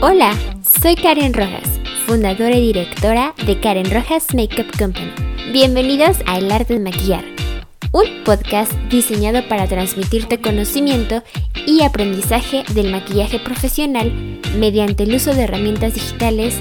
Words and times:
Hola, 0.00 0.32
soy 0.62 0.94
Karen 0.94 1.34
Rojas, 1.34 1.80
fundadora 2.06 2.56
y 2.56 2.68
directora 2.68 3.34
de 3.44 3.58
Karen 3.58 3.90
Rojas 3.90 4.32
Makeup 4.32 4.70
Company. 4.78 5.10
Bienvenidos 5.52 6.18
a 6.26 6.38
El 6.38 6.52
Arte 6.52 6.74
de 6.74 6.80
Maquillar, 6.80 7.24
un 7.90 8.22
podcast 8.24 8.72
diseñado 8.88 9.48
para 9.48 9.66
transmitirte 9.66 10.40
conocimiento 10.40 11.24
y 11.66 11.82
aprendizaje 11.82 12.62
del 12.74 12.92
maquillaje 12.92 13.40
profesional 13.40 14.12
mediante 14.56 15.02
el 15.02 15.16
uso 15.16 15.34
de 15.34 15.42
herramientas 15.42 15.94
digitales, 15.94 16.60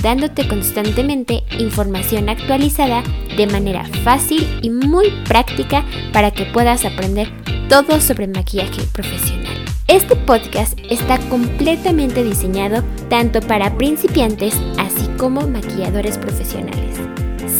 dándote 0.00 0.46
constantemente 0.46 1.42
información 1.58 2.28
actualizada 2.28 3.02
de 3.36 3.48
manera 3.48 3.84
fácil 4.04 4.46
y 4.62 4.70
muy 4.70 5.10
práctica 5.26 5.84
para 6.12 6.30
que 6.30 6.44
puedas 6.44 6.84
aprender 6.84 7.28
todo 7.68 8.00
sobre 8.00 8.28
maquillaje 8.28 8.82
profesional. 8.92 9.54
Este 9.88 10.14
podcast 10.14 10.78
está 10.88 11.18
completamente 11.28 12.22
diseñado 12.22 12.82
tanto 13.08 13.40
para 13.40 13.76
principiantes 13.76 14.54
así 14.78 15.08
como 15.16 15.46
maquilladores 15.48 16.18
profesionales. 16.18 16.96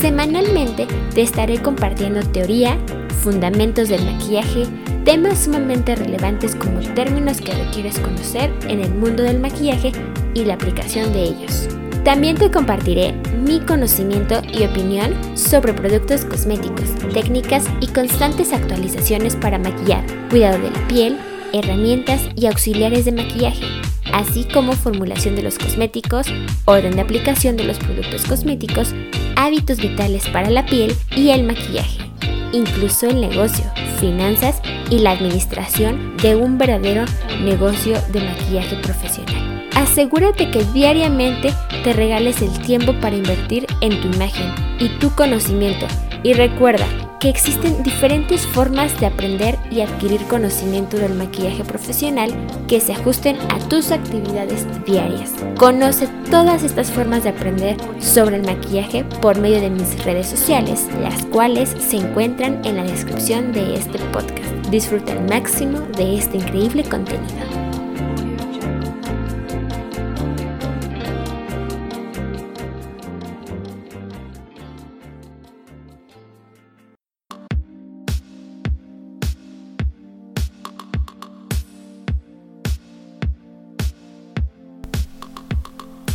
Semanalmente 0.00 0.86
te 1.14 1.22
estaré 1.22 1.60
compartiendo 1.60 2.20
teoría, 2.20 2.78
fundamentos 3.22 3.88
del 3.88 4.04
maquillaje, 4.04 4.66
temas 5.04 5.44
sumamente 5.44 5.96
relevantes 5.96 6.54
como 6.54 6.80
términos 6.94 7.40
que 7.40 7.52
requieres 7.52 7.98
conocer 7.98 8.52
en 8.68 8.80
el 8.80 8.94
mundo 8.94 9.22
del 9.22 9.40
maquillaje 9.40 9.92
y 10.34 10.44
la 10.44 10.54
aplicación 10.54 11.12
de 11.12 11.22
ellos. 11.22 11.68
También 12.06 12.36
te 12.36 12.52
compartiré 12.52 13.14
mi 13.36 13.58
conocimiento 13.58 14.40
y 14.56 14.64
opinión 14.64 15.12
sobre 15.36 15.74
productos 15.74 16.24
cosméticos, 16.24 16.94
técnicas 17.12 17.64
y 17.80 17.88
constantes 17.88 18.52
actualizaciones 18.52 19.34
para 19.34 19.58
maquillar, 19.58 20.04
cuidado 20.30 20.56
de 20.56 20.70
la 20.70 20.86
piel, 20.86 21.18
herramientas 21.52 22.20
y 22.36 22.46
auxiliares 22.46 23.06
de 23.06 23.10
maquillaje, 23.10 23.66
así 24.12 24.44
como 24.44 24.74
formulación 24.74 25.34
de 25.34 25.42
los 25.42 25.58
cosméticos, 25.58 26.28
orden 26.66 26.94
de 26.94 27.00
aplicación 27.00 27.56
de 27.56 27.64
los 27.64 27.78
productos 27.80 28.24
cosméticos, 28.24 28.94
hábitos 29.34 29.78
vitales 29.78 30.28
para 30.28 30.48
la 30.48 30.64
piel 30.64 30.94
y 31.16 31.30
el 31.30 31.42
maquillaje, 31.42 31.98
incluso 32.52 33.08
el 33.08 33.20
negocio, 33.20 33.64
finanzas 33.98 34.62
y 34.90 35.00
la 35.00 35.10
administración 35.10 36.16
de 36.18 36.36
un 36.36 36.56
verdadero 36.56 37.04
negocio 37.42 38.00
de 38.12 38.20
maquillaje 38.20 38.76
profesional. 38.76 39.35
Asegúrate 39.76 40.50
que 40.50 40.64
diariamente 40.72 41.52
te 41.84 41.92
regales 41.92 42.40
el 42.40 42.50
tiempo 42.62 42.94
para 42.98 43.14
invertir 43.14 43.66
en 43.82 44.00
tu 44.00 44.08
imagen 44.08 44.50
y 44.78 44.88
tu 44.98 45.10
conocimiento 45.10 45.86
y 46.22 46.32
recuerda 46.32 46.86
que 47.20 47.28
existen 47.28 47.82
diferentes 47.82 48.46
formas 48.46 48.98
de 48.98 49.04
aprender 49.04 49.58
y 49.70 49.82
adquirir 49.82 50.22
conocimiento 50.28 50.96
del 50.96 51.12
maquillaje 51.12 51.62
profesional 51.62 52.32
que 52.66 52.80
se 52.80 52.94
ajusten 52.94 53.36
a 53.50 53.58
tus 53.68 53.92
actividades 53.92 54.66
diarias. 54.86 55.34
Conoce 55.58 56.08
todas 56.30 56.62
estas 56.62 56.90
formas 56.90 57.24
de 57.24 57.30
aprender 57.30 57.76
sobre 58.00 58.36
el 58.36 58.46
maquillaje 58.46 59.04
por 59.20 59.38
medio 59.38 59.60
de 59.60 59.68
mis 59.68 60.02
redes 60.04 60.26
sociales, 60.26 60.88
las 61.02 61.26
cuales 61.26 61.76
se 61.86 61.98
encuentran 61.98 62.64
en 62.64 62.78
la 62.78 62.84
descripción 62.84 63.52
de 63.52 63.74
este 63.74 63.98
podcast. 64.10 64.54
Disfruta 64.70 65.12
al 65.12 65.28
máximo 65.28 65.80
de 65.98 66.16
este 66.16 66.38
increíble 66.38 66.82
contenido. 66.82 67.65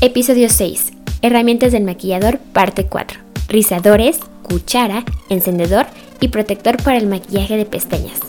Episodio 0.04 0.50
6. 0.50 0.94
Herramientas 1.22 1.72
del 1.74 1.84
maquillador, 1.84 2.40
parte 2.40 2.88
4. 2.88 3.20
Rizadores, 3.50 4.20
cuchara, 4.42 5.06
encendedor 5.30 5.86
y 6.20 6.30
protector 6.30 6.82
para 6.82 6.98
el 6.98 7.06
maquillaje 7.06 7.56
de 7.56 7.66
pestañas. 7.66 8.20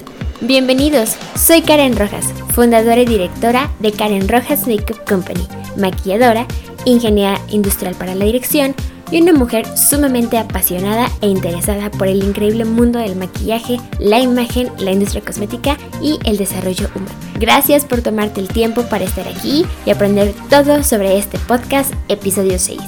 Bienvenidos, 0.42 1.16
soy 1.34 1.62
Karen 1.62 1.96
Rojas, 1.96 2.26
fundadora 2.50 3.00
y 3.00 3.06
directora 3.06 3.70
de 3.78 3.90
Karen 3.90 4.28
Rojas 4.28 4.68
Makeup 4.68 5.02
Company, 5.08 5.48
maquilladora, 5.78 6.46
ingeniera 6.84 7.40
industrial 7.48 7.94
para 7.94 8.14
la 8.14 8.26
dirección, 8.26 8.74
y 9.10 9.22
una 9.22 9.32
mujer 9.32 9.66
sumamente 9.74 10.36
apasionada 10.36 11.10
e 11.22 11.28
interesada 11.28 11.90
por 11.90 12.06
el 12.06 12.22
increíble 12.22 12.66
mundo 12.66 12.98
del 12.98 13.16
maquillaje, 13.16 13.80
la 13.98 14.20
imagen, 14.20 14.68
la 14.78 14.92
industria 14.92 15.24
cosmética 15.24 15.78
y 16.02 16.18
el 16.24 16.36
desarrollo 16.36 16.90
humano. 16.94 17.31
Gracias 17.42 17.84
por 17.84 18.02
tomarte 18.02 18.40
el 18.40 18.46
tiempo 18.46 18.82
para 18.84 19.02
estar 19.02 19.26
aquí 19.26 19.66
y 19.84 19.90
aprender 19.90 20.32
todo 20.48 20.84
sobre 20.84 21.18
este 21.18 21.40
podcast, 21.40 21.92
episodio 22.06 22.56
6. 22.56 22.80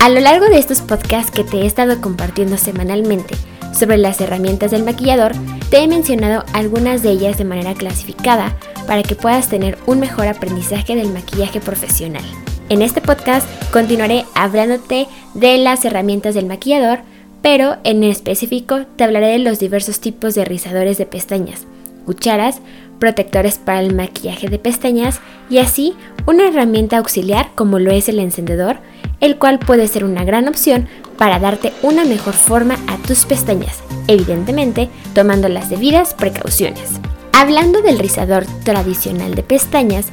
A 0.00 0.08
lo 0.08 0.20
largo 0.20 0.46
de 0.46 0.58
estos 0.58 0.80
podcasts 0.80 1.30
que 1.30 1.44
te 1.44 1.58
he 1.58 1.66
estado 1.66 2.00
compartiendo 2.00 2.56
semanalmente 2.56 3.34
sobre 3.78 3.98
las 3.98 4.22
herramientas 4.22 4.70
del 4.70 4.84
maquillador, 4.84 5.32
te 5.68 5.80
he 5.80 5.86
mencionado 5.86 6.46
algunas 6.54 7.02
de 7.02 7.10
ellas 7.10 7.36
de 7.36 7.44
manera 7.44 7.74
clasificada 7.74 8.56
para 8.86 9.02
que 9.02 9.16
puedas 9.16 9.50
tener 9.50 9.76
un 9.84 10.00
mejor 10.00 10.28
aprendizaje 10.28 10.96
del 10.96 11.12
maquillaje 11.12 11.60
profesional. 11.60 12.24
En 12.70 12.80
este 12.80 13.02
podcast 13.02 13.46
continuaré 13.70 14.24
hablándote 14.34 15.08
de 15.34 15.58
las 15.58 15.84
herramientas 15.84 16.34
del 16.34 16.46
maquillador, 16.46 17.00
pero 17.42 17.76
en 17.84 18.02
específico 18.02 18.86
te 18.96 19.04
hablaré 19.04 19.26
de 19.26 19.40
los 19.40 19.58
diversos 19.58 20.00
tipos 20.00 20.34
de 20.34 20.46
rizadores 20.46 20.96
de 20.96 21.04
pestañas, 21.04 21.66
cucharas, 22.06 22.62
protectores 22.98 23.58
para 23.58 23.80
el 23.80 23.94
maquillaje 23.94 24.48
de 24.48 24.58
pestañas 24.58 25.20
y 25.50 25.58
así 25.58 25.94
una 26.26 26.48
herramienta 26.48 26.98
auxiliar 26.98 27.50
como 27.54 27.78
lo 27.78 27.90
es 27.90 28.08
el 28.08 28.18
encendedor, 28.18 28.78
el 29.20 29.36
cual 29.36 29.58
puede 29.58 29.88
ser 29.88 30.04
una 30.04 30.24
gran 30.24 30.48
opción 30.48 30.88
para 31.16 31.38
darte 31.38 31.72
una 31.82 32.04
mejor 32.04 32.34
forma 32.34 32.76
a 32.86 32.96
tus 32.98 33.24
pestañas, 33.24 33.82
evidentemente 34.06 34.88
tomando 35.14 35.48
las 35.48 35.70
debidas 35.70 36.14
precauciones. 36.14 37.00
Hablando 37.32 37.82
del 37.82 37.98
rizador 37.98 38.46
tradicional 38.64 39.34
de 39.34 39.42
pestañas, 39.42 40.06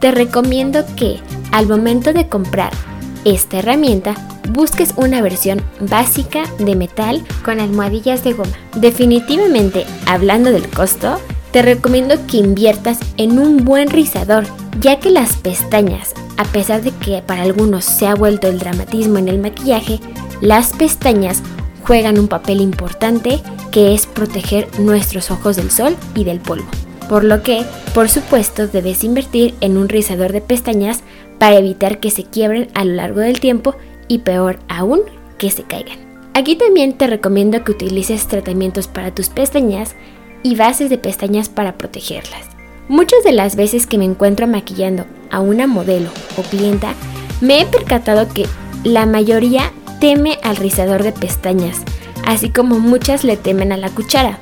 te 0.00 0.10
recomiendo 0.10 0.84
que 0.96 1.18
al 1.52 1.66
momento 1.66 2.12
de 2.12 2.28
comprar 2.28 2.72
esta 3.24 3.58
herramienta 3.58 4.14
busques 4.50 4.94
una 4.96 5.20
versión 5.20 5.60
básica 5.80 6.44
de 6.58 6.76
metal 6.76 7.22
con 7.44 7.60
almohadillas 7.60 8.24
de 8.24 8.32
goma. 8.32 8.52
Definitivamente, 8.76 9.86
hablando 10.06 10.50
del 10.50 10.68
costo, 10.68 11.20
te 11.52 11.62
recomiendo 11.62 12.14
que 12.26 12.38
inviertas 12.38 12.98
en 13.16 13.38
un 13.38 13.64
buen 13.64 13.88
rizador, 13.88 14.44
ya 14.80 14.98
que 14.98 15.10
las 15.10 15.36
pestañas, 15.36 16.14
a 16.36 16.44
pesar 16.44 16.82
de 16.82 16.90
que 16.90 17.22
para 17.22 17.42
algunos 17.42 17.84
se 17.84 18.06
ha 18.06 18.14
vuelto 18.14 18.48
el 18.48 18.58
dramatismo 18.58 19.18
en 19.18 19.28
el 19.28 19.38
maquillaje, 19.38 20.00
las 20.40 20.72
pestañas 20.72 21.42
juegan 21.82 22.18
un 22.18 22.28
papel 22.28 22.60
importante 22.60 23.40
que 23.72 23.94
es 23.94 24.06
proteger 24.06 24.68
nuestros 24.78 25.30
ojos 25.30 25.56
del 25.56 25.70
sol 25.70 25.96
y 26.14 26.24
del 26.24 26.40
polvo 26.40 26.68
por 27.08 27.24
lo 27.24 27.42
que, 27.42 27.64
por 27.94 28.08
supuesto, 28.08 28.68
debes 28.68 29.02
invertir 29.02 29.54
en 29.60 29.76
un 29.76 29.88
rizador 29.88 30.32
de 30.32 30.40
pestañas 30.40 31.00
para 31.38 31.56
evitar 31.56 32.00
que 32.00 32.10
se 32.10 32.24
quiebren 32.24 32.68
a 32.74 32.84
lo 32.84 32.94
largo 32.94 33.20
del 33.20 33.40
tiempo 33.40 33.74
y 34.08 34.18
peor 34.18 34.58
aún, 34.68 35.00
que 35.38 35.50
se 35.50 35.62
caigan. 35.62 35.98
Aquí 36.34 36.56
también 36.56 36.92
te 36.92 37.06
recomiendo 37.06 37.64
que 37.64 37.72
utilices 37.72 38.26
tratamientos 38.28 38.86
para 38.86 39.14
tus 39.14 39.28
pestañas 39.28 39.96
y 40.42 40.56
bases 40.56 40.90
de 40.90 40.98
pestañas 40.98 41.48
para 41.48 41.76
protegerlas. 41.76 42.46
Muchas 42.88 43.22
de 43.24 43.32
las 43.32 43.56
veces 43.56 43.86
que 43.86 43.98
me 43.98 44.04
encuentro 44.04 44.46
maquillando 44.46 45.04
a 45.30 45.40
una 45.40 45.66
modelo 45.66 46.10
o 46.36 46.42
clienta, 46.42 46.94
me 47.40 47.60
he 47.60 47.66
percatado 47.66 48.28
que 48.32 48.46
la 48.84 49.06
mayoría 49.06 49.72
teme 50.00 50.38
al 50.42 50.56
rizador 50.56 51.02
de 51.02 51.12
pestañas, 51.12 51.82
así 52.24 52.50
como 52.50 52.78
muchas 52.78 53.24
le 53.24 53.36
temen 53.36 53.72
a 53.72 53.76
la 53.76 53.90
cuchara. 53.90 54.38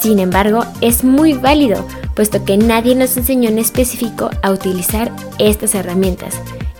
Sin 0.00 0.18
embargo, 0.18 0.64
es 0.80 1.04
muy 1.04 1.32
válido 1.32 1.84
puesto 2.14 2.44
que 2.44 2.56
nadie 2.56 2.94
nos 2.94 3.16
enseñó 3.16 3.48
en 3.48 3.58
específico 3.58 4.30
a 4.42 4.50
utilizar 4.50 5.10
estas 5.38 5.74
herramientas 5.74 6.34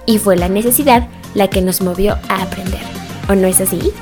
y 0.07 0.19
fue 0.19 0.37
la 0.37 0.49
necesidad 0.49 1.09
la 1.35 1.49
que 1.49 1.63
nos 1.63 1.81
movió 1.81 2.19
a 2.29 2.43
aprender. 2.43 2.81
¿O 3.29 3.35
no 3.35 3.47
es 3.47 3.61
así? 3.61 3.93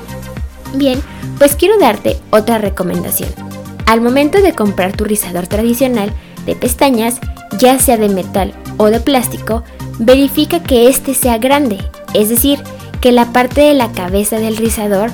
Bien, 0.75 1.01
pues 1.37 1.55
quiero 1.55 1.79
darte 1.79 2.17
otra 2.31 2.57
recomendación. 2.57 3.48
Al 3.89 4.01
momento 4.01 4.43
de 4.43 4.53
comprar 4.53 4.95
tu 4.95 5.03
rizador 5.03 5.47
tradicional 5.47 6.13
de 6.45 6.55
pestañas, 6.55 7.19
ya 7.57 7.79
sea 7.79 7.97
de 7.97 8.07
metal 8.07 8.53
o 8.77 8.91
de 8.91 8.99
plástico, 8.99 9.63
verifica 9.97 10.61
que 10.61 10.89
este 10.89 11.15
sea 11.15 11.39
grande, 11.39 11.79
es 12.13 12.29
decir, 12.29 12.59
que 13.01 13.11
la 13.11 13.33
parte 13.33 13.61
de 13.61 13.73
la 13.73 13.91
cabeza 13.91 14.37
del 14.37 14.57
rizador 14.57 15.09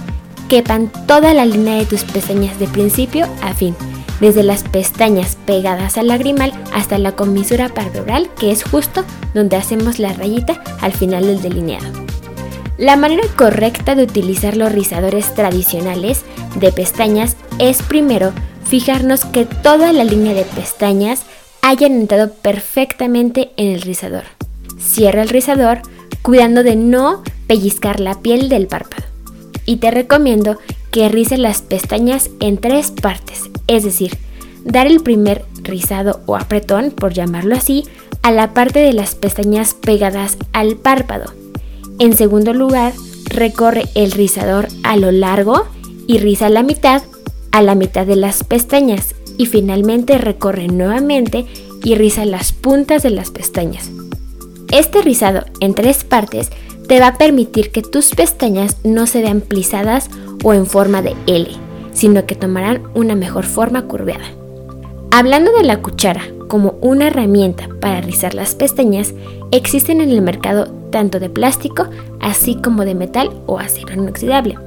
quepan 0.49 0.91
toda 1.07 1.33
la 1.33 1.45
línea 1.45 1.75
de 1.77 1.85
tus 1.85 2.03
pestañas 2.03 2.59
de 2.59 2.67
principio 2.67 3.29
a 3.41 3.53
fin 3.53 3.77
desde 4.19 4.43
las 4.43 4.63
pestañas 4.63 5.37
pegadas 5.45 5.97
al 5.97 6.09
lagrimal 6.09 6.51
hasta 6.73 6.97
la 6.97 7.13
comisura 7.13 7.69
palpebral, 7.69 8.29
que 8.37 8.51
es 8.51 8.65
justo 8.65 9.05
donde 9.33 9.55
hacemos 9.55 9.99
la 9.99 10.11
rayita 10.11 10.61
al 10.81 10.91
final 10.91 11.27
del 11.27 11.41
delineado. 11.41 11.87
La 12.77 12.97
manera 12.97 13.23
correcta 13.37 13.95
de 13.95 14.03
utilizar 14.03 14.57
los 14.57 14.73
rizadores 14.73 15.33
tradicionales 15.33 16.23
de 16.55 16.73
pestañas 16.73 17.37
es 17.57 17.81
primero 17.81 18.33
fijarnos 18.65 19.25
que 19.25 19.45
toda 19.45 19.93
la 19.93 20.03
línea 20.03 20.33
de 20.33 20.43
pestañas 20.43 21.23
hayan 21.61 21.93
entrado 21.93 22.31
perfectamente 22.33 23.51
en 23.57 23.71
el 23.73 23.81
rizador. 23.81 24.23
Cierra 24.79 25.21
el 25.21 25.29
rizador 25.29 25.81
cuidando 26.21 26.63
de 26.63 26.75
no 26.75 27.23
pellizcar 27.47 27.99
la 27.99 28.19
piel 28.21 28.49
del 28.49 28.67
párpado. 28.67 29.03
Y 29.65 29.77
te 29.77 29.91
recomiendo 29.91 30.57
que 30.91 31.09
rices 31.09 31.39
las 31.39 31.61
pestañas 31.61 32.29
en 32.39 32.57
tres 32.57 32.91
partes, 32.91 33.49
es 33.67 33.83
decir, 33.83 34.17
dar 34.63 34.87
el 34.87 35.01
primer 35.01 35.43
rizado 35.63 36.21
o 36.25 36.35
apretón, 36.35 36.91
por 36.91 37.13
llamarlo 37.13 37.55
así, 37.55 37.85
a 38.21 38.31
la 38.31 38.53
parte 38.53 38.79
de 38.79 38.93
las 38.93 39.15
pestañas 39.15 39.73
pegadas 39.73 40.37
al 40.53 40.75
párpado. 40.75 41.33
En 41.99 42.15
segundo 42.15 42.53
lugar, 42.53 42.93
recorre 43.25 43.85
el 43.95 44.11
rizador 44.11 44.67
a 44.83 44.97
lo 44.97 45.11
largo 45.11 45.65
y 46.07 46.19
riza 46.19 46.49
la 46.49 46.63
mitad 46.63 47.03
a 47.55 47.61
la 47.61 47.73
mitad 47.73 48.05
de 48.05 48.17
las 48.17 48.43
pestañas 48.43 49.15
y 49.37 49.45
finalmente 49.45 50.17
recorre 50.17 50.67
nuevamente 50.67 51.45
y 51.85 51.95
riza 51.95 52.25
las 52.25 52.51
puntas 52.51 53.01
de 53.01 53.11
las 53.11 53.31
pestañas. 53.31 53.89
Este 54.73 55.01
rizado 55.01 55.45
en 55.61 55.73
tres 55.73 56.03
partes 56.03 56.49
te 56.89 56.99
va 56.99 57.07
a 57.07 57.17
permitir 57.17 57.71
que 57.71 57.81
tus 57.81 58.13
pestañas 58.13 58.75
no 58.83 59.07
se 59.07 59.21
vean 59.21 59.39
plisadas 59.39 60.09
o 60.43 60.53
en 60.53 60.65
forma 60.65 61.01
de 61.01 61.15
L, 61.27 61.47
sino 61.93 62.25
que 62.25 62.35
tomarán 62.35 62.83
una 62.93 63.15
mejor 63.15 63.45
forma 63.45 63.83
curveada. 63.83 64.25
Hablando 65.11 65.53
de 65.53 65.63
la 65.63 65.81
cuchara 65.81 66.23
como 66.49 66.75
una 66.81 67.07
herramienta 67.07 67.69
para 67.79 68.01
rizar 68.01 68.33
las 68.33 68.53
pestañas, 68.53 69.13
existen 69.51 70.01
en 70.01 70.09
el 70.09 70.21
mercado 70.21 70.73
tanto 70.91 71.21
de 71.21 71.29
plástico 71.29 71.87
así 72.19 72.55
como 72.61 72.83
de 72.83 72.95
metal 72.95 73.29
o 73.45 73.59
acero 73.59 73.93
inoxidable. 73.93 74.57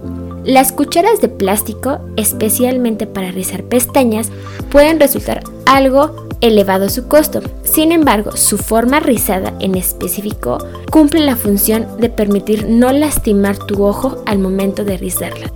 Las 0.49 0.73
cucharas 0.73 1.21
de 1.21 1.29
plástico, 1.29 1.99
especialmente 2.17 3.07
para 3.07 3.31
rizar 3.31 3.65
pestañas, 3.65 4.31
pueden 4.71 4.99
resultar 4.99 5.45
algo 5.67 6.27
elevado 6.41 6.89
su 6.89 7.07
costo. 7.07 7.43
Sin 7.65 7.93
embargo, 7.93 8.35
su 8.35 8.57
forma 8.57 8.99
rizada 8.99 9.53
en 9.61 9.75
específico 9.75 10.57
cumple 10.91 11.21
la 11.21 11.37
función 11.37 11.87
de 11.99 12.09
permitir 12.09 12.67
no 12.67 12.93
lastimar 12.93 13.59
tu 13.59 13.85
ojo 13.85 14.23
al 14.25 14.39
momento 14.39 14.87
de 14.87 14.97
rizarla. 14.97 15.53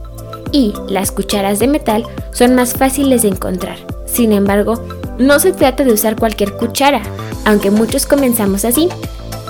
Y 0.51 0.75
las 0.91 1.11
cucharas 1.11 1.59
de 1.59 1.69
metal 1.69 2.05
son 2.33 2.55
más 2.55 2.75
fáciles 2.75 3.23
de 3.23 3.29
encontrar. 3.29 3.79
Sin 4.05 4.31
embargo, 4.31 4.75
no 5.19 5.39
se 5.39 5.55
trata 5.55 5.85
de 5.85 5.95
usar 5.95 6.17
cualquier 6.17 6.53
cuchara, 6.59 7.01
aunque 7.47 7.71
muchos 7.71 8.05
comenzamos 8.05 8.67
así, 8.67 8.91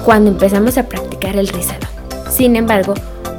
cuando 0.04 0.30
empezamos 0.30 0.78
a 0.78 0.86
practicar 0.86 1.34
el 1.34 1.48
rizado. 1.48 1.84
Sin 2.30 2.54
embargo, 2.54 2.94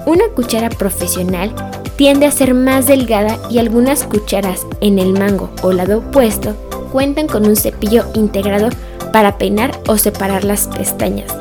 una 0.06 0.28
cuchara 0.36 0.68
profesional 0.68 1.56
tiende 1.96 2.26
a 2.26 2.32
ser 2.32 2.54
más 2.54 2.88
delgada 2.88 3.40
y 3.50 3.60
algunas 3.60 4.04
cucharas 4.04 4.66
en 4.82 5.00
el 5.00 5.14
mango 5.14 5.50
o 5.62 5.72
lado 5.72 6.00
opuesto 6.00 6.56
cuentan 6.92 7.28
con 7.28 7.46
un 7.46 7.56
cepillo 7.56 8.06
integrado 8.14 8.70
para 9.12 9.38
peinar 9.38 9.80
o 9.88 9.98
separar 9.98 10.44
las 10.44 10.68
pestañas. 10.68 11.32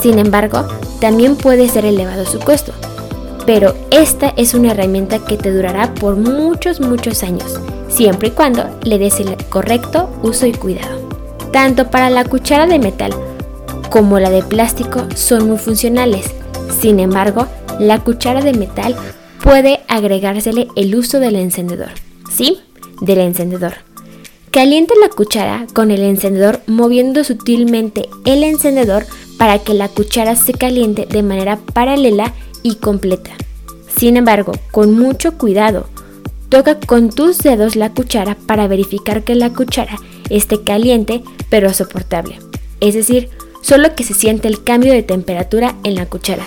Sin 0.00 0.18
embargo, 0.18 0.66
también 1.00 1.36
puede 1.36 1.68
ser 1.68 1.84
elevado 1.84 2.24
su 2.26 2.38
costo. 2.38 2.72
Pero 3.46 3.74
esta 3.90 4.32
es 4.36 4.54
una 4.54 4.70
herramienta 4.70 5.18
que 5.18 5.36
te 5.36 5.52
durará 5.52 5.92
por 5.94 6.16
muchos, 6.16 6.80
muchos 6.80 7.22
años, 7.22 7.60
siempre 7.88 8.28
y 8.28 8.30
cuando 8.30 8.64
le 8.82 8.98
des 8.98 9.20
el 9.20 9.36
correcto 9.50 10.08
uso 10.22 10.46
y 10.46 10.52
cuidado. 10.52 11.08
Tanto 11.52 11.90
para 11.90 12.08
la 12.08 12.24
cuchara 12.24 12.66
de 12.66 12.78
metal 12.78 13.14
como 13.90 14.18
la 14.18 14.30
de 14.30 14.42
plástico 14.42 15.06
son 15.14 15.48
muy 15.48 15.58
funcionales. 15.58 16.26
Sin 16.80 17.00
embargo, 17.00 17.46
la 17.78 18.00
cuchara 18.00 18.40
de 18.40 18.54
metal 18.54 18.96
puede 19.44 19.80
agregársele 19.88 20.68
el 20.74 20.96
uso 20.96 21.20
del 21.20 21.36
encendedor. 21.36 21.90
¿Sí? 22.34 22.60
Del 23.02 23.18
encendedor. 23.18 23.74
Caliente 24.50 24.94
la 24.98 25.10
cuchara 25.10 25.66
con 25.74 25.90
el 25.90 26.00
encendedor 26.00 26.62
moviendo 26.66 27.24
sutilmente 27.24 28.08
el 28.24 28.42
encendedor 28.42 29.04
para 29.36 29.58
que 29.58 29.74
la 29.74 29.88
cuchara 29.88 30.34
se 30.34 30.54
caliente 30.54 31.06
de 31.06 31.22
manera 31.22 31.58
paralela 31.58 32.32
y 32.62 32.76
completa. 32.76 33.32
Sin 33.94 34.16
embargo, 34.16 34.52
con 34.70 34.94
mucho 34.98 35.36
cuidado, 35.36 35.88
toca 36.48 36.80
con 36.80 37.10
tus 37.10 37.38
dedos 37.38 37.76
la 37.76 37.92
cuchara 37.92 38.36
para 38.46 38.66
verificar 38.66 39.24
que 39.24 39.34
la 39.34 39.52
cuchara 39.52 39.98
esté 40.30 40.62
caliente 40.62 41.22
pero 41.50 41.74
soportable. 41.74 42.38
Es 42.80 42.94
decir, 42.94 43.28
solo 43.64 43.94
que 43.94 44.04
se 44.04 44.12
siente 44.12 44.46
el 44.46 44.62
cambio 44.62 44.92
de 44.92 45.02
temperatura 45.02 45.74
en 45.84 45.94
la 45.94 46.04
cuchara. 46.04 46.44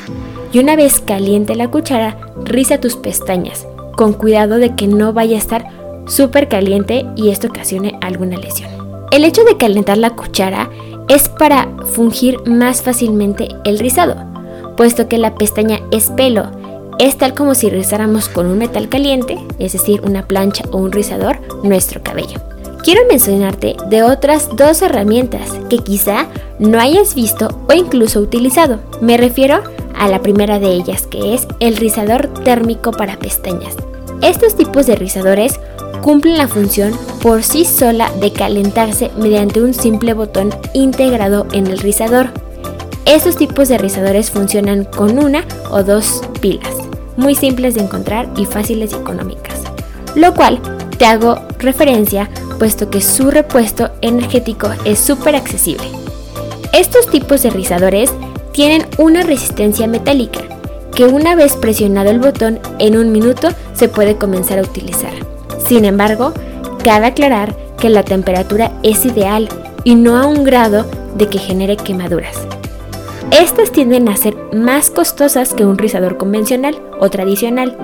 Y 0.54 0.60
una 0.60 0.76
vez 0.76 1.00
caliente 1.00 1.56
la 1.56 1.70
cuchara, 1.70 2.18
riza 2.44 2.80
tus 2.80 2.96
pestañas, 2.96 3.66
con 3.96 4.14
cuidado 4.14 4.58
de 4.60 4.76
que 4.76 4.88
no 4.88 5.14
vaya 5.14 5.36
a 5.36 5.40
estar 5.40 5.66
súper 6.06 6.48
caliente 6.48 7.08
y 7.16 7.30
esto 7.30 7.48
ocasione 7.48 7.98
alguna 8.02 8.38
lesión. 8.38 8.70
El 9.12 9.26
hecho 9.26 9.44
de 9.44 9.58
calentar 9.58 9.98
la 9.98 10.12
cuchara 10.12 10.70
es 11.08 11.28
para 11.28 11.68
fungir 11.88 12.38
más 12.46 12.84
fácilmente 12.84 13.48
el 13.66 13.80
rizado, 13.80 14.16
puesto 14.78 15.08
que 15.10 15.18
la 15.18 15.34
pestaña 15.34 15.80
es 15.92 16.12
pelo, 16.12 16.52
es 17.00 17.18
tal 17.18 17.34
como 17.34 17.56
si 17.56 17.72
rizáramos 17.72 18.30
con 18.30 18.46
un 18.46 18.60
metal 18.60 18.90
caliente, 18.90 19.40
es 19.58 19.74
decir, 19.74 20.02
una 20.04 20.28
plancha 20.28 20.66
o 20.72 20.78
un 20.78 20.92
rizador, 20.92 21.40
nuestro 21.64 22.04
cabello. 22.04 22.40
Quiero 22.84 23.02
mencionarte 23.10 23.76
de 23.90 24.04
otras 24.04 24.50
dos 24.56 24.82
herramientas 24.82 25.52
que 25.70 25.80
quizá 25.80 26.28
no 26.60 26.80
hayas 26.80 27.16
visto 27.16 27.50
o 27.70 27.74
incluso 27.74 28.20
utilizado. 28.20 28.80
Me 29.02 29.18
refiero 29.18 29.62
a 29.96 30.08
la 30.08 30.22
primera 30.22 30.60
de 30.60 30.72
ellas, 30.72 31.08
que 31.08 31.34
es 31.34 31.48
el 31.60 31.76
rizador 31.76 32.28
térmico 32.44 32.92
para 32.92 33.18
pestañas. 33.18 33.76
Estos 34.22 34.56
tipos 34.56 34.86
de 34.88 34.96
rizadores 34.96 35.60
cumplen 36.02 36.38
la 36.38 36.48
función 36.48 36.94
por 37.22 37.44
sí 37.44 37.66
sola 37.66 38.12
de 38.22 38.32
calentarse 38.32 39.12
mediante 39.18 39.62
un 39.62 39.74
simple 39.74 40.14
botón 40.14 40.50
integrado 40.74 41.48
en 41.52 41.68
el 41.68 41.80
rizador. 41.80 42.30
Estos 43.06 43.36
tipos 43.36 43.68
de 43.68 43.78
rizadores 43.78 44.32
funcionan 44.32 44.86
con 44.86 45.20
una 45.20 45.46
o 45.72 45.84
dos 45.84 46.22
pilas, 46.42 46.76
muy 47.16 47.36
simples 47.36 47.76
de 47.76 47.82
encontrar 47.82 48.30
y 48.38 48.46
fáciles 48.46 48.92
y 48.92 48.96
económicas, 48.96 49.62
lo 50.16 50.34
cual 50.34 50.60
te 50.98 51.06
hago 51.06 51.40
referencia 51.60 52.30
puesto 52.58 52.90
que 52.90 53.02
su 53.02 53.32
repuesto 53.32 53.92
energético 54.02 54.70
es 54.86 55.00
súper 55.00 55.36
accesible. 55.36 55.88
Estos 56.74 57.08
tipos 57.08 57.44
de 57.44 57.50
rizadores 57.50 58.12
tienen 58.52 58.86
una 58.98 59.24
resistencia 59.24 59.88
metálica 59.88 60.42
que 60.96 61.06
una 61.06 61.36
vez 61.36 61.56
presionado 61.56 62.10
el 62.10 62.20
botón 62.20 62.60
en 62.80 62.98
un 62.98 63.12
minuto 63.12 63.50
se 63.74 63.88
puede 63.88 64.18
comenzar 64.18 64.58
a 64.58 64.64
utilizar. 64.64 65.14
Sin 65.68 65.86
embargo, 65.86 66.34
cabe 66.84 67.06
aclarar 67.06 67.56
que 67.80 67.90
la 67.90 68.04
temperatura 68.04 68.72
es 68.82 69.06
ideal 69.06 69.48
y 69.84 69.94
no 69.94 70.18
a 70.18 70.26
un 70.26 70.44
grado 70.44 70.86
de 71.16 71.28
que 71.28 71.38
genere 71.38 71.78
quemaduras. 71.78 72.36
Estas 73.30 73.72
tienden 73.72 74.10
a 74.10 74.18
ser 74.18 74.36
más 74.54 74.90
costosas 74.90 75.54
que 75.54 75.66
un 75.66 75.78
rizador 75.78 76.18
convencional 76.18 76.82
o 77.00 77.10
tradicional 77.10 77.78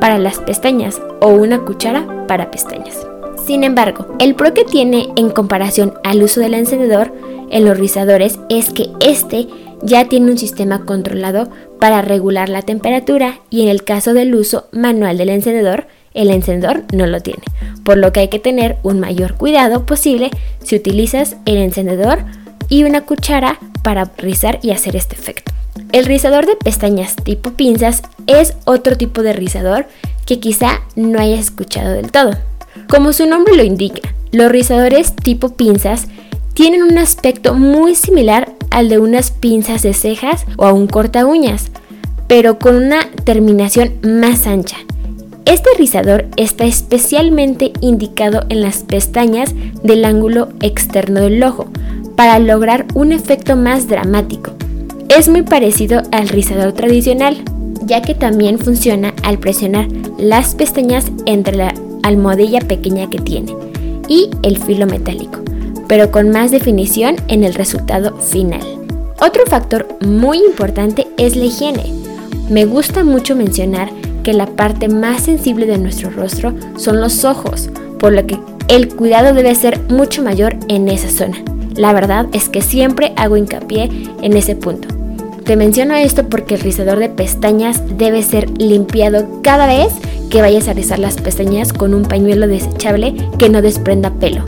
para 0.00 0.18
las 0.18 0.38
pestañas 0.38 1.00
o 1.20 1.28
una 1.28 1.60
cuchara 1.60 2.26
para 2.28 2.50
pestañas. 2.50 3.09
Sin 3.46 3.64
embargo, 3.64 4.06
el 4.18 4.34
pro 4.34 4.54
que 4.54 4.64
tiene 4.64 5.08
en 5.16 5.30
comparación 5.30 5.94
al 6.04 6.22
uso 6.22 6.40
del 6.40 6.54
encendedor 6.54 7.12
en 7.50 7.64
los 7.64 7.78
rizadores 7.78 8.38
es 8.48 8.70
que 8.70 8.88
este 9.00 9.48
ya 9.82 10.06
tiene 10.06 10.30
un 10.30 10.38
sistema 10.38 10.84
controlado 10.84 11.48
para 11.78 12.02
regular 12.02 12.48
la 12.48 12.62
temperatura 12.62 13.40
y 13.50 13.62
en 13.62 13.68
el 13.68 13.82
caso 13.82 14.14
del 14.14 14.34
uso 14.34 14.68
manual 14.72 15.18
del 15.18 15.30
encendedor, 15.30 15.86
el 16.12 16.30
encendedor 16.30 16.82
no 16.92 17.06
lo 17.06 17.20
tiene, 17.20 17.42
por 17.84 17.96
lo 17.96 18.12
que 18.12 18.20
hay 18.20 18.28
que 18.28 18.38
tener 18.38 18.76
un 18.82 19.00
mayor 19.00 19.34
cuidado 19.34 19.86
posible 19.86 20.30
si 20.62 20.76
utilizas 20.76 21.36
el 21.46 21.56
encendedor 21.56 22.24
y 22.68 22.84
una 22.84 23.02
cuchara 23.02 23.58
para 23.82 24.10
rizar 24.18 24.58
y 24.62 24.70
hacer 24.70 24.96
este 24.96 25.16
efecto. 25.16 25.52
El 25.92 26.04
rizador 26.04 26.46
de 26.46 26.56
pestañas 26.56 27.16
tipo 27.16 27.52
pinzas 27.52 28.02
es 28.26 28.54
otro 28.64 28.96
tipo 28.96 29.22
de 29.22 29.32
rizador 29.32 29.86
que 30.26 30.38
quizá 30.38 30.82
no 30.94 31.18
hayas 31.18 31.40
escuchado 31.40 31.92
del 31.92 32.12
todo. 32.12 32.32
Como 32.88 33.12
su 33.12 33.26
nombre 33.26 33.56
lo 33.56 33.62
indica, 33.62 34.14
los 34.32 34.50
rizadores 34.50 35.14
tipo 35.14 35.50
pinzas 35.50 36.06
tienen 36.54 36.82
un 36.82 36.98
aspecto 36.98 37.54
muy 37.54 37.94
similar 37.94 38.52
al 38.70 38.88
de 38.88 38.98
unas 38.98 39.30
pinzas 39.30 39.82
de 39.82 39.94
cejas 39.94 40.44
o 40.56 40.66
a 40.66 40.72
un 40.72 40.86
corta 40.86 41.26
uñas, 41.26 41.70
pero 42.26 42.58
con 42.58 42.76
una 42.76 43.10
terminación 43.24 43.94
más 44.02 44.46
ancha. 44.46 44.76
Este 45.46 45.70
rizador 45.76 46.26
está 46.36 46.64
especialmente 46.64 47.72
indicado 47.80 48.44
en 48.50 48.60
las 48.60 48.84
pestañas 48.84 49.52
del 49.82 50.04
ángulo 50.04 50.50
externo 50.60 51.20
del 51.20 51.42
ojo 51.42 51.66
para 52.14 52.38
lograr 52.38 52.86
un 52.94 53.10
efecto 53.10 53.56
más 53.56 53.88
dramático. 53.88 54.52
Es 55.08 55.28
muy 55.28 55.42
parecido 55.42 56.02
al 56.12 56.28
rizador 56.28 56.72
tradicional, 56.72 57.42
ya 57.84 58.00
que 58.02 58.14
también 58.14 58.58
funciona 58.58 59.12
al 59.24 59.38
presionar 59.38 59.88
las 60.18 60.54
pestañas 60.54 61.06
entre 61.26 61.56
la 61.56 61.74
almohadilla 62.02 62.60
pequeña 62.60 63.08
que 63.10 63.18
tiene 63.18 63.54
y 64.08 64.30
el 64.42 64.58
filo 64.58 64.86
metálico 64.86 65.40
pero 65.90 66.12
con 66.12 66.30
más 66.30 66.52
definición 66.52 67.16
en 67.26 67.42
el 67.42 67.52
resultado 67.52 68.16
final. 68.18 68.60
Otro 69.20 69.44
factor 69.46 69.88
muy 70.00 70.38
importante 70.38 71.08
es 71.16 71.34
la 71.34 71.46
higiene. 71.46 71.82
Me 72.48 72.64
gusta 72.64 73.02
mucho 73.02 73.34
mencionar 73.34 73.90
que 74.22 74.32
la 74.32 74.46
parte 74.46 74.86
más 74.86 75.24
sensible 75.24 75.66
de 75.66 75.78
nuestro 75.78 76.10
rostro 76.10 76.54
son 76.76 77.00
los 77.00 77.24
ojos, 77.24 77.70
por 77.98 78.12
lo 78.12 78.24
que 78.24 78.38
el 78.68 78.94
cuidado 78.94 79.34
debe 79.34 79.52
ser 79.56 79.80
mucho 79.90 80.22
mayor 80.22 80.56
en 80.68 80.86
esa 80.86 81.10
zona. 81.10 81.38
La 81.74 81.92
verdad 81.92 82.26
es 82.32 82.48
que 82.48 82.62
siempre 82.62 83.12
hago 83.16 83.36
hincapié 83.36 83.90
en 84.22 84.36
ese 84.36 84.54
punto. 84.54 84.86
Te 85.44 85.56
menciono 85.56 85.96
esto 85.96 86.28
porque 86.28 86.54
el 86.54 86.60
rizador 86.60 87.00
de 87.00 87.08
pestañas 87.08 87.82
debe 87.98 88.22
ser 88.22 88.48
limpiado 88.60 89.26
cada 89.42 89.66
vez 89.66 89.92
que 90.30 90.40
vayas 90.40 90.68
a 90.68 90.72
rizar 90.72 90.98
las 90.98 91.16
pestañas 91.16 91.72
con 91.72 91.92
un 91.92 92.04
pañuelo 92.04 92.46
desechable 92.46 93.14
que 93.38 93.50
no 93.50 93.60
desprenda 93.60 94.14
pelo. 94.14 94.44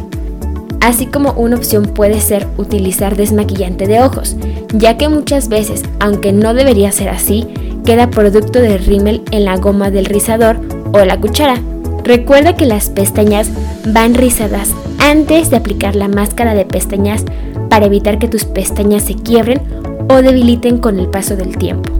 Así 0.81 1.07
como 1.07 1.33
una 1.33 1.57
opción 1.57 1.85
puede 1.85 2.21
ser 2.21 2.47
utilizar 2.57 3.17
desmaquillante 3.17 3.87
de 3.87 4.01
ojos, 4.01 4.37
ya 4.73 4.97
que 4.97 5.09
muchas 5.09 5.49
veces, 5.49 5.83
aunque 6.01 6.33
no 6.33 6.55
debería 6.55 6.91
ser 6.91 7.09
así, 7.09 7.47
queda 7.85 8.11
producto 8.11 8.61
de 8.61 8.79
rímel 8.79 9.23
en 9.31 9.45
la 9.45 9.57
goma 9.57 9.91
del 9.91 10.07
rizador 10.07 10.59
o 10.93 11.05
la 11.05 11.21
cuchara. 11.21 11.61
Recuerda 12.05 12.57
que 12.57 12.67
las 12.67 12.91
pestañas 12.91 13.49
van 13.87 14.15
rizadas 14.15 14.71
antes 14.99 15.51
de 15.51 15.57
aplicar 15.57 15.95
la 15.95 16.09
máscara 16.09 16.55
de 16.55 16.65
pestañas 16.65 17.25
para 17.69 17.87
evitar 17.87 18.19
que 18.19 18.29
tus 18.29 18.45
pestañas 18.45 19.05
se 19.05 19.15
quiebren 19.15 19.61
o 20.09 20.23
debiliten 20.23 20.79
con 20.79 20.99
el 20.99 21.09
paso 21.09 21.37
del 21.37 21.57
tiempo. 21.57 21.91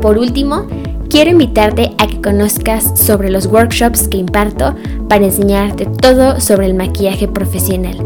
Por 0.00 0.18
último, 0.18 0.66
quiero 1.14 1.30
invitarte 1.30 1.94
a 1.98 2.08
que 2.08 2.20
conozcas 2.20 2.98
sobre 2.98 3.30
los 3.30 3.46
workshops 3.46 4.08
que 4.08 4.16
imparto 4.16 4.74
para 5.08 5.24
enseñarte 5.24 5.86
todo 5.86 6.40
sobre 6.40 6.66
el 6.66 6.74
maquillaje 6.74 7.28
profesional 7.28 7.96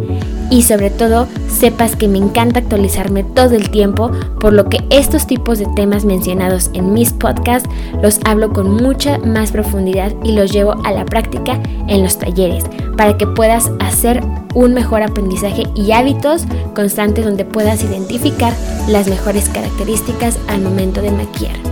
y 0.51 0.61
sobre 0.61 0.91
todo 0.91 1.27
sepas 1.49 1.97
que 1.97 2.07
me 2.07 2.19
encanta 2.19 2.59
actualizarme 2.59 3.25
todo 3.25 3.57
el 3.57 3.71
tiempo, 3.71 4.11
por 4.41 4.53
lo 4.53 4.69
que 4.69 4.85
estos 4.91 5.27
tipos 5.27 5.59
de 5.59 5.65
temas 5.75 6.05
mencionados 6.05 6.69
en 6.75 6.93
mis 6.93 7.15
podcasts 7.15 7.67
los 8.03 8.21
hablo 8.27 8.53
con 8.53 8.73
mucha 8.73 9.17
más 9.21 9.53
profundidad 9.53 10.13
y 10.23 10.33
los 10.33 10.53
llevo 10.53 10.75
a 10.85 10.93
la 10.93 11.07
práctica 11.07 11.59
en 11.87 12.03
los 12.03 12.19
talleres, 12.19 12.65
para 12.99 13.17
que 13.17 13.27
puedas 13.27 13.71
hacer 13.81 14.21
un 14.53 14.75
mejor 14.75 15.03
aprendizaje 15.03 15.63
y 15.75 15.93
hábitos 15.93 16.45
constantes 16.75 17.25
donde 17.25 17.47
puedas 17.47 17.83
identificar 17.83 18.53
las 18.87 19.09
mejores 19.09 19.49
características 19.49 20.39
al 20.49 20.61
momento 20.61 21.01
de 21.01 21.11
maquillar. 21.11 21.68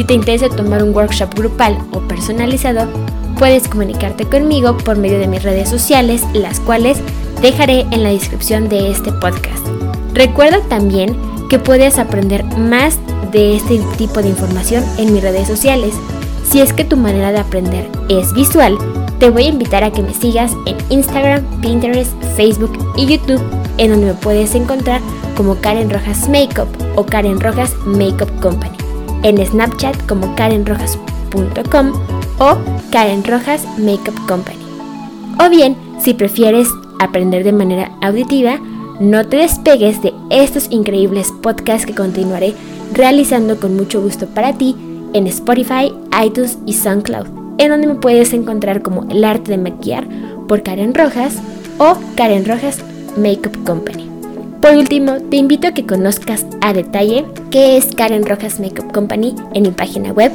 Si 0.00 0.04
te 0.04 0.14
interesa 0.14 0.48
tomar 0.48 0.82
un 0.82 0.96
workshop 0.96 1.34
grupal 1.34 1.76
o 1.92 2.00
personalizado, 2.00 2.88
puedes 3.38 3.68
comunicarte 3.68 4.24
conmigo 4.24 4.74
por 4.78 4.96
medio 4.96 5.18
de 5.18 5.26
mis 5.26 5.42
redes 5.42 5.68
sociales, 5.68 6.22
las 6.32 6.58
cuales 6.58 6.96
dejaré 7.42 7.80
en 7.90 8.02
la 8.02 8.08
descripción 8.08 8.70
de 8.70 8.90
este 8.90 9.12
podcast. 9.12 9.62
Recuerda 10.14 10.62
también 10.70 11.14
que 11.50 11.58
puedes 11.58 11.98
aprender 11.98 12.42
más 12.56 12.98
de 13.30 13.56
este 13.56 13.78
tipo 13.98 14.22
de 14.22 14.30
información 14.30 14.82
en 14.96 15.12
mis 15.12 15.22
redes 15.22 15.46
sociales. 15.46 15.92
Si 16.50 16.62
es 16.62 16.72
que 16.72 16.84
tu 16.84 16.96
manera 16.96 17.30
de 17.30 17.40
aprender 17.40 17.86
es 18.08 18.32
visual, 18.32 18.78
te 19.18 19.28
voy 19.28 19.44
a 19.44 19.48
invitar 19.50 19.84
a 19.84 19.92
que 19.92 20.00
me 20.00 20.14
sigas 20.14 20.52
en 20.64 20.78
Instagram, 20.88 21.44
Pinterest, 21.60 22.10
Facebook 22.36 22.72
y 22.96 23.04
YouTube, 23.04 23.42
en 23.76 23.90
donde 23.90 24.06
me 24.06 24.14
puedes 24.14 24.54
encontrar 24.54 25.02
como 25.36 25.56
Karen 25.56 25.90
Rojas 25.90 26.26
Makeup 26.26 26.68
o 26.96 27.04
Karen 27.04 27.38
Rojas 27.38 27.74
Makeup 27.84 28.30
Company. 28.40 28.89
En 29.22 29.44
Snapchat 29.44 30.06
como 30.06 30.34
karenrojas.com 30.34 31.92
o 32.38 32.56
Karen 32.90 33.24
Rojas 33.24 33.64
Makeup 33.78 34.18
Company. 34.26 34.58
O 35.44 35.48
bien, 35.48 35.76
si 36.00 36.14
prefieres 36.14 36.68
aprender 36.98 37.44
de 37.44 37.52
manera 37.52 37.92
auditiva, 38.00 38.58
no 39.00 39.26
te 39.26 39.38
despegues 39.38 40.02
de 40.02 40.12
estos 40.30 40.68
increíbles 40.70 41.32
podcasts 41.42 41.86
que 41.86 41.94
continuaré 41.94 42.54
realizando 42.92 43.58
con 43.58 43.76
mucho 43.76 44.00
gusto 44.02 44.26
para 44.26 44.56
ti 44.56 44.76
en 45.12 45.26
Spotify, 45.26 45.92
iTunes 46.22 46.58
y 46.66 46.74
SoundCloud, 46.74 47.26
en 47.58 47.70
donde 47.70 47.86
me 47.86 47.94
puedes 47.94 48.32
encontrar 48.32 48.82
como 48.82 49.04
El 49.10 49.24
Arte 49.24 49.52
de 49.52 49.58
Maquillar 49.58 50.06
por 50.48 50.62
Karen 50.62 50.94
Rojas 50.94 51.36
o 51.78 51.96
Karen 52.16 52.44
Rojas 52.44 52.78
Makeup 53.16 53.64
Company. 53.64 54.09
Por 54.60 54.76
último, 54.76 55.16
te 55.30 55.36
invito 55.36 55.68
a 55.68 55.72
que 55.72 55.86
conozcas 55.86 56.44
a 56.60 56.74
detalle 56.74 57.24
qué 57.50 57.78
es 57.78 57.94
Karen 57.94 58.26
Rojas 58.26 58.60
Makeup 58.60 58.92
Company 58.92 59.34
en 59.54 59.62
mi 59.62 59.70
página 59.70 60.12
web 60.12 60.30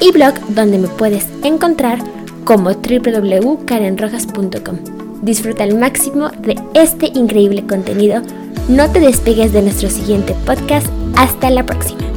y 0.00 0.12
blog 0.12 0.34
donde 0.50 0.76
me 0.78 0.88
puedes 0.88 1.26
encontrar 1.42 1.98
como 2.44 2.72
www.karenrojas.com. 2.72 4.76
Disfruta 5.22 5.64
al 5.64 5.78
máximo 5.78 6.28
de 6.40 6.56
este 6.74 7.06
increíble 7.06 7.66
contenido. 7.66 8.20
No 8.68 8.90
te 8.90 9.00
despegues 9.00 9.52
de 9.52 9.62
nuestro 9.62 9.88
siguiente 9.88 10.34
podcast. 10.46 10.86
Hasta 11.16 11.48
la 11.50 11.64
próxima. 11.64 12.09